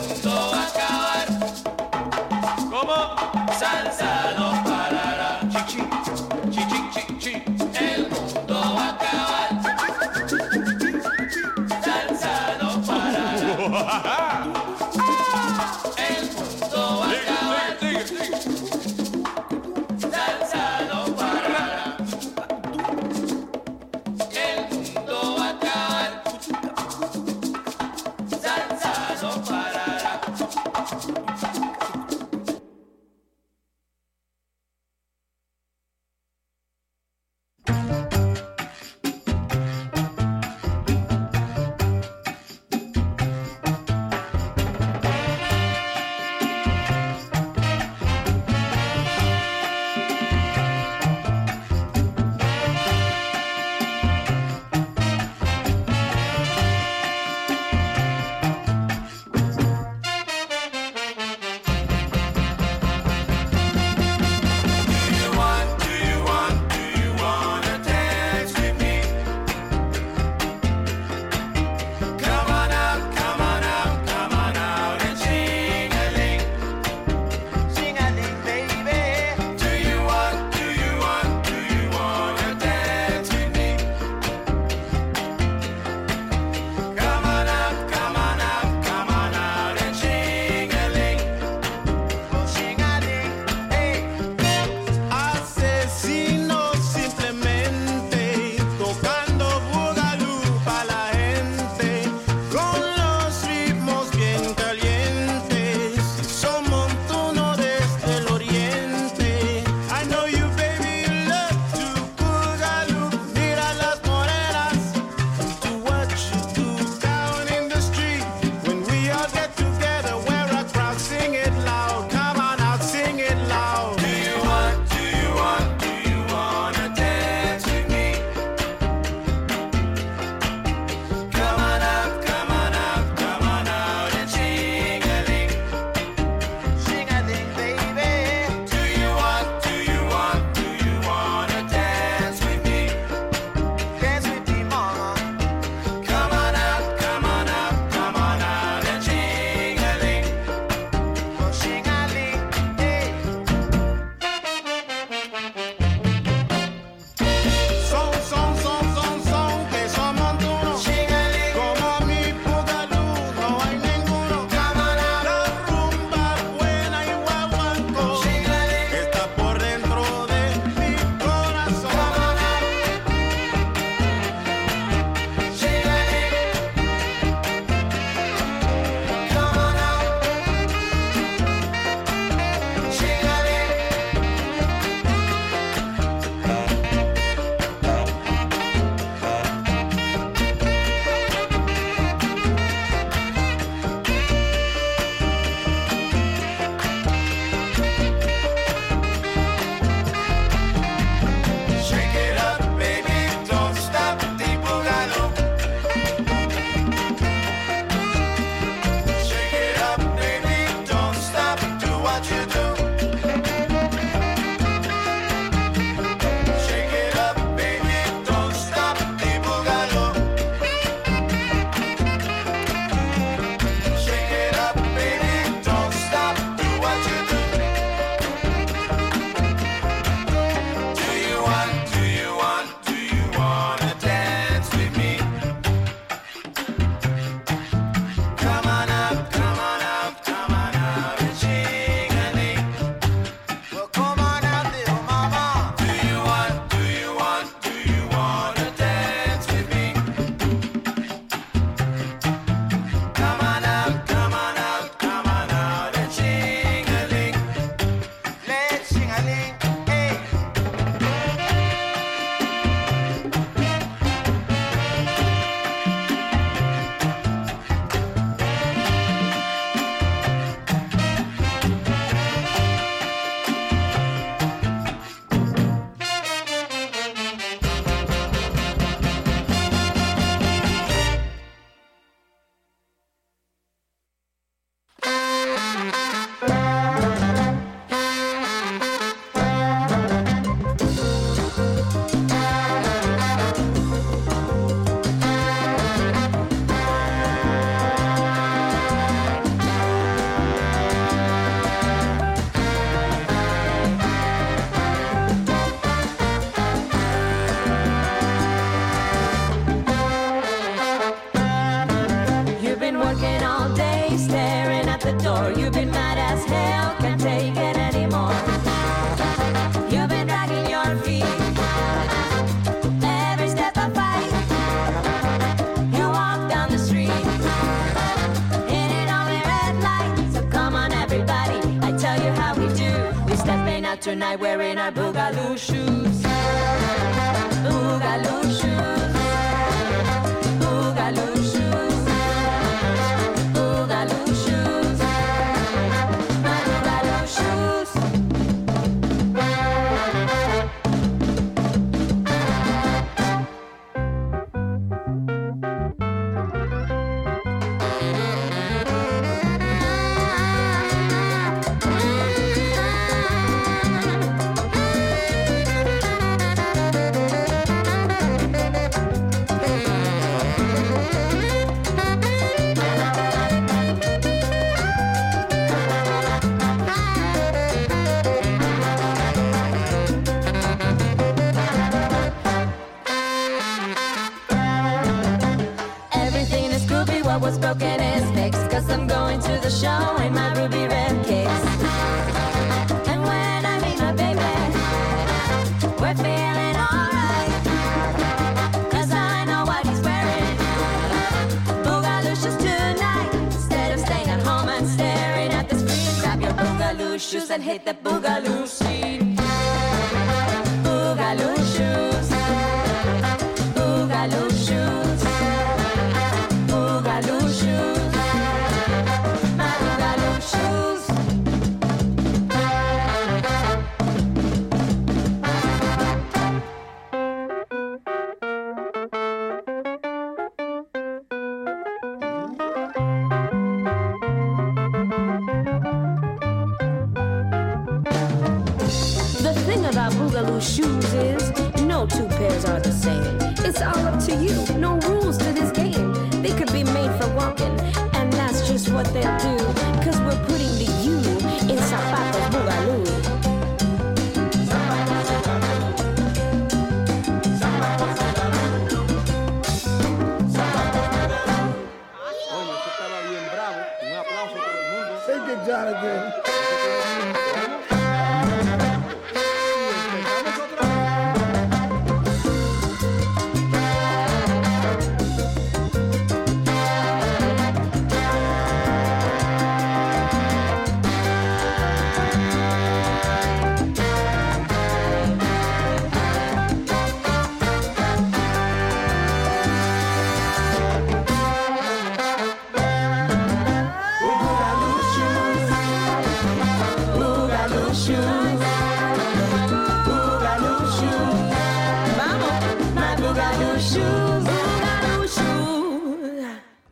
[407.39, 408.84] Shoes and hit the boogaloo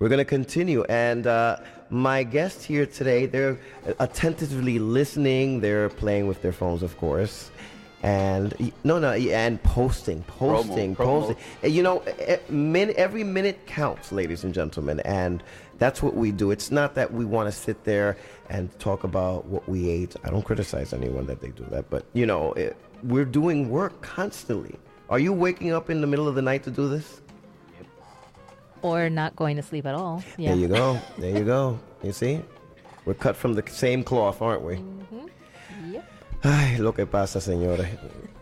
[0.04, 0.84] We're going to continue.
[0.90, 3.58] And uh, my guests here today, they're
[4.00, 5.62] attentively listening.
[5.62, 7.52] They're playing with their phones, of course.
[8.02, 10.98] And no, no, and posting, posting, promo.
[10.98, 11.38] posting.
[11.64, 12.04] Uh, You know,
[12.50, 15.00] every minute counts, ladies and gentlemen.
[15.06, 15.42] And
[15.78, 16.52] that's what we do.
[16.52, 18.18] It's not that we want to sit there
[18.50, 20.18] and talk about what we ate.
[20.26, 21.90] I don't criticize anyone that they do that.
[21.90, 24.76] But, you know, it, we're doing work constantly.
[25.10, 27.22] Are you waking up in the middle of the night to do this?
[28.84, 30.22] Or not going to sleep at all.
[30.38, 30.52] Yeah.
[30.52, 31.00] There you go.
[31.18, 31.80] There you go.
[32.04, 32.42] You see?
[33.06, 34.84] We're cut from the same cloth, aren't we?
[35.92, 36.06] Yep.
[36.44, 37.88] Ay, lo que pasa, señores.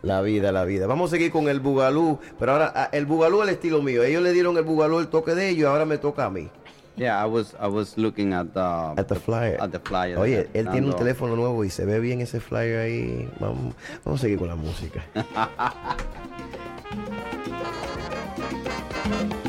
[0.01, 0.87] La vida, la vida.
[0.87, 4.03] Vamos a seguir con el bugalú, pero ahora ah, el bugalú al estilo mío.
[4.03, 6.49] Ellos le dieron el bugalú el toque de ellos, ahora me toca a mí.
[6.97, 9.61] Yeah, I was I was looking at the At the flyer.
[9.61, 10.17] At the flyer.
[10.17, 13.29] Oye, él tiene un teléfono nuevo y se ve bien ese flyer ahí.
[13.39, 15.05] Vamos, vamos a seguir con la música.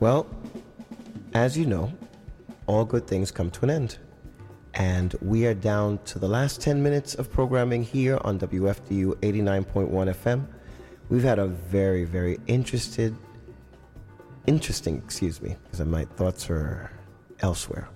[0.00, 0.26] Well,
[1.34, 1.92] as you know,
[2.66, 3.98] all good things come to an end.
[4.72, 9.90] And we are down to the last 10 minutes of programming here on WFDU 89.1
[9.90, 10.46] FM.
[11.10, 13.14] We've had a very, very interested,
[14.46, 16.90] interesting, excuse me, because my thoughts are
[17.40, 17.86] elsewhere.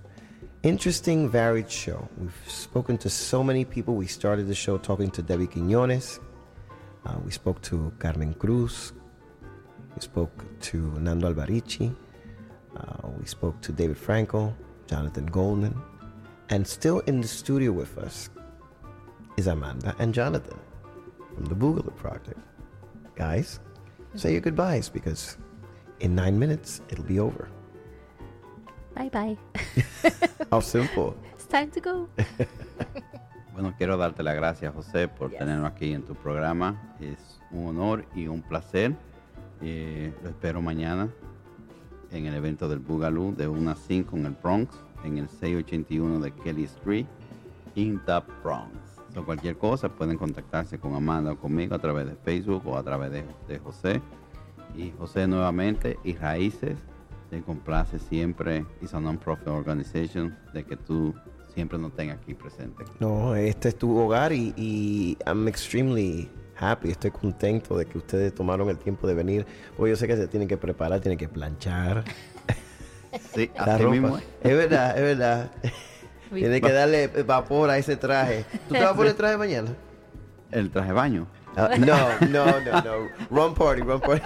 [0.61, 2.07] Interesting, varied show.
[2.19, 3.95] We've spoken to so many people.
[3.95, 6.19] We started the show talking to Debbie Quiñones.
[7.03, 8.93] Uh, we spoke to Carmen Cruz.
[9.95, 11.95] We spoke to Nando Albarici.
[12.75, 14.53] Uh, we spoke to David Franco,
[14.87, 15.75] Jonathan Goldman.
[16.49, 18.29] And still in the studio with us,
[19.37, 20.59] is Amanda and Jonathan
[21.33, 22.39] from the Boogaloo Project.
[23.15, 23.59] Guys,
[24.15, 25.37] say your goodbyes because
[25.99, 27.49] in nine minutes it'll be over.
[28.95, 29.37] Bye bye.
[30.51, 31.15] How simple.
[31.33, 32.09] It's time to go.
[33.55, 36.93] Bueno, quiero darte las gracias, José, por tenernos aquí en tu programa.
[36.99, 38.93] Es un honor y un placer.
[39.61, 41.09] Eh, lo espero mañana
[42.11, 46.19] en el evento del Boogaloo de 1 a 5 en el Bronx, en el 681
[46.19, 47.05] de Kelly Street,
[47.75, 48.73] in the Bronx.
[49.13, 52.83] So, cualquier cosa pueden contactarse con Amanda o conmigo a través de Facebook o a
[52.83, 54.01] través de, de José.
[54.75, 56.77] Y José nuevamente, y Raíces,
[57.29, 61.13] te complace siempre, es a non-profit organization, de que tú
[61.53, 62.83] siempre nos tengas aquí presente.
[62.99, 66.29] No, este es tu hogar y, y I'm extremely
[66.59, 66.91] happy.
[66.91, 69.45] Estoy contento de que ustedes tomaron el tiempo de venir.
[69.75, 72.03] Porque yo sé que se tienen que preparar, tienen que planchar.
[73.33, 73.95] Sí, la así ropa.
[73.95, 74.57] mismo es.
[74.57, 75.51] Verdad, es verdad.
[76.31, 78.43] We- Tiene que darle vapor a ese traje.
[78.67, 79.69] ¿Tú te vas a poner el traje mañana?
[80.51, 81.27] El traje de baño.
[81.55, 81.95] Ah, no,
[82.27, 82.91] no, no, no.
[83.31, 84.21] Run party, run party.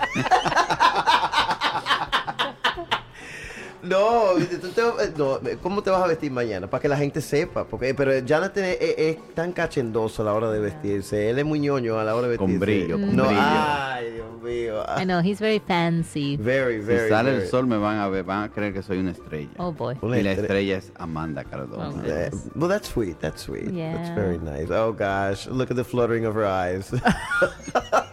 [3.81, 6.69] No, tú te- no, ¿cómo te vas a vestir mañana?
[6.69, 7.63] Para que la gente sepa.
[7.65, 11.29] Porque, pero Jonathan es, es- es tan cachendoso a la hora de vestirse.
[11.29, 12.51] Él es muy ñoño a la hora de vestirse.
[12.53, 13.41] Con brillo, con no, brillo.
[13.41, 14.83] Ay, Dios mío.
[14.99, 16.35] I know he's very fancy.
[16.37, 17.03] Very, very.
[17.03, 17.43] si sale very.
[17.43, 19.49] el sol me van a ver, van a creer que soy una estrella.
[19.57, 19.95] Oh boy.
[20.01, 21.89] Una y la estre- estrella es Amanda Cardona.
[21.89, 23.17] Oh, Uh, well, that's sweet.
[23.19, 23.65] That's sweet.
[23.65, 24.15] That's Yeah.
[24.15, 24.69] very nice.
[24.71, 26.91] Oh gosh, look at the fluttering of her eyes.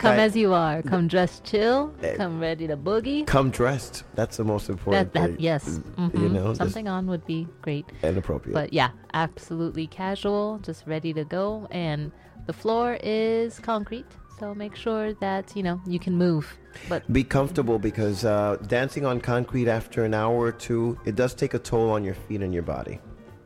[0.00, 0.20] Come Right.
[0.20, 0.80] as you are.
[0.82, 1.92] Come dressed chill.
[2.02, 2.16] Eh.
[2.16, 3.26] Come ready to boogie.
[3.26, 4.04] Come dressed.
[4.14, 5.36] That's the most important That, that thing.
[5.38, 5.80] yes.
[5.98, 6.32] You mhm.
[6.32, 7.84] know, something on would be great.
[8.02, 8.54] And appropriate.
[8.54, 11.68] But yeah, absolutely casual, just ready to go.
[11.70, 12.12] And
[12.46, 14.06] the floor is concrete,
[14.38, 16.46] so make sure that you know you can move.
[16.88, 21.34] But Be comfortable because uh, dancing on concrete after an hour or two, it does
[21.34, 22.98] take a toll on your feet and your body.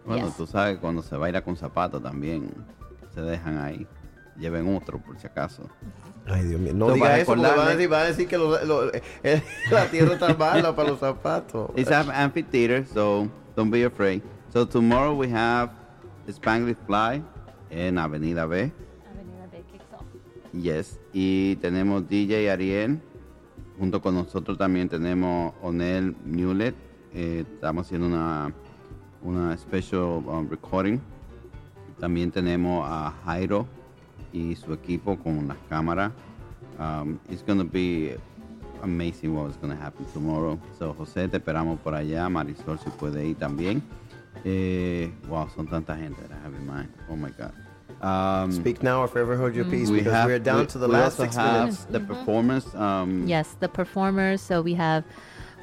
[0.06, 0.36] Bueno, Yes.
[0.36, 2.48] tú sabes que cuando se baila con zapatos también
[3.12, 3.86] se dejan ahí.
[4.38, 5.68] Lleven otro por si acaso.
[6.26, 6.72] Ay, Dios mío.
[6.74, 8.92] No So, diga para eso, porque van a decir, van a decir que lo- lo-
[8.94, 11.70] eh, la tierra está mala para los zapatos.
[11.76, 14.22] It's an amphitheater, so don't be afraid.
[14.52, 15.70] So tomorrow we have
[16.28, 17.22] Spanglish Fly
[17.70, 18.72] en Avenida B.
[20.52, 20.98] Yes.
[21.12, 23.00] Y tenemos DJ Ariel.
[23.78, 26.74] Junto con nosotros también tenemos Onel Mulet.
[27.12, 28.52] Eh, estamos haciendo una,
[29.22, 30.98] una special um, recording.
[31.98, 33.66] También tenemos a Jairo
[34.34, 36.12] y su equipo con las cámaras.
[36.78, 38.16] Um, it's going to be
[38.82, 40.58] amazing what's going to happen tomorrow.
[40.78, 42.28] So, José, te esperamos por allá.
[42.28, 43.80] Marisol, si puede ir también.
[44.44, 46.88] Eh, wow, son tanta gente that I have in mind.
[47.08, 47.52] Oh my God.
[48.02, 50.78] Um, Speak now or forever hold your peace we because have, we're down we- to
[50.78, 51.84] the we last also six have minutes.
[51.86, 52.74] The performance.
[52.74, 54.42] Um, yes, the performers.
[54.42, 55.04] So we have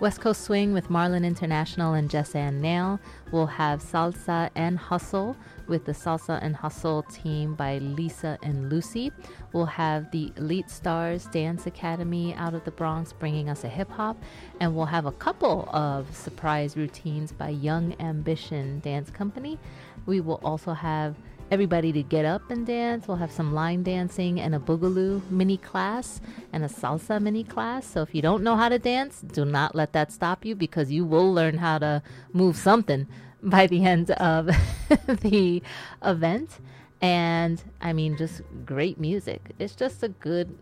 [0.01, 2.99] West Coast Swing with Marlin International and Jess Ann Nail.
[3.31, 5.37] We'll have Salsa and Hustle
[5.67, 9.11] with the Salsa and Hustle team by Lisa and Lucy.
[9.53, 13.91] We'll have the Elite Stars Dance Academy out of the Bronx bringing us a hip
[13.91, 14.17] hop.
[14.59, 19.59] And we'll have a couple of surprise routines by Young Ambition Dance Company.
[20.07, 21.15] We will also have
[21.51, 23.07] everybody to get up and dance.
[23.07, 26.21] We'll have some line dancing and a boogaloo mini class
[26.53, 27.85] and a salsa mini class.
[27.85, 30.91] So if you don't know how to dance, do not let that stop you because
[30.91, 33.05] you will learn how to move something
[33.43, 34.45] by the end of
[35.07, 35.61] the
[36.03, 36.59] event.
[37.01, 39.51] And I mean, just great music.
[39.59, 40.57] It's just a good,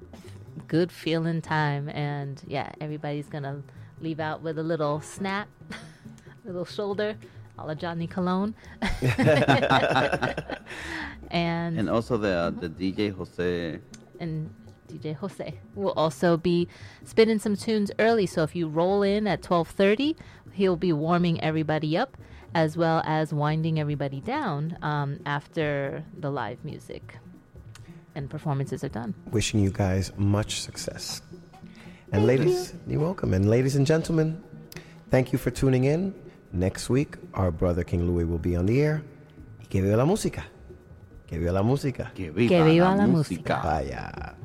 [0.68, 1.90] good feeling time.
[1.90, 3.62] And yeah, everybody's gonna
[4.02, 5.50] leave out with a little snap,
[6.46, 7.16] little shoulder,
[7.64, 8.53] a la Johnny Colón.
[11.32, 13.80] and And also the the DJ Jose.
[14.20, 14.49] and
[14.88, 16.68] DJ Jose will also be
[17.03, 18.26] spinning some tunes early.
[18.26, 20.16] So if you roll in at 12:30,
[20.53, 22.18] he'll be warming everybody up
[22.55, 27.18] as well as winding everybody down um, after the live music
[28.16, 29.14] and performances are done.
[29.32, 31.22] Wishing you guys much success.
[32.12, 32.97] And ladies, you.
[32.97, 33.34] are welcome.
[33.36, 34.43] And ladies and gentlemen,
[35.12, 36.14] thank you for tuning in.
[36.52, 39.04] Next week, our brother King Louis will be on the air.
[39.62, 40.45] Y que viva la música.
[41.28, 42.12] Que viva la música.
[42.16, 43.62] Que viva, Que viva la, la música.
[43.64, 44.36] Vaya.